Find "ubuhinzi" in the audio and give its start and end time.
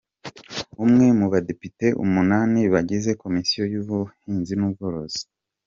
3.81-4.53